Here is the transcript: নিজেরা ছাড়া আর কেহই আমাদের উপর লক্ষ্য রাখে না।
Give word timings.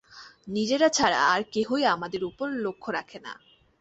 নিজেরা 0.47 0.87
ছাড়া 0.89 1.19
আর 1.33 1.41
কেহই 1.53 1.83
আমাদের 1.87 2.21
উপর 2.23 2.47
লক্ষ্য 2.63 2.89
রাখে 2.91 3.19
না। 3.19 3.33